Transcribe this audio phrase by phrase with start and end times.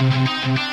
[0.00, 0.68] 我的一种。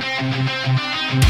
[0.00, 1.20] 오디오정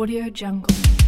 [0.00, 0.99] Audio Jungle.